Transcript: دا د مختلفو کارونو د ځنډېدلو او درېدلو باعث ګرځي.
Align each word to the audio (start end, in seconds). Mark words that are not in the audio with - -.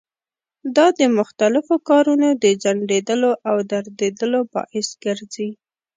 دا 0.75 0.87
د 0.99 1.01
مختلفو 1.17 1.75
کارونو 1.89 2.27
د 2.43 2.45
ځنډېدلو 2.63 3.31
او 3.49 3.57
درېدلو 3.71 4.41
باعث 4.53 4.87
ګرځي. 5.03 5.49